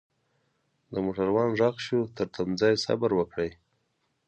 [0.93, 3.51] دموټروان ږغ شو ترتمځای صبروکړئ.